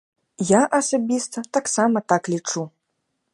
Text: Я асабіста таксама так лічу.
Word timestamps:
Я 0.45 0.61
асабіста 0.77 1.43
таксама 1.59 1.97
так 2.15 2.23
лічу. 2.35 2.63